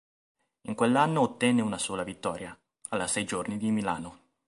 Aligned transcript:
In 0.61 0.73
quell'anno 0.73 1.21
ottenne 1.21 1.61
una 1.61 1.77
sola 1.77 2.01
vittoria, 2.01 2.57
alla 2.89 3.05
Sei 3.05 3.23
giorni 3.23 3.57
di 3.59 3.69
Milano. 3.69 4.17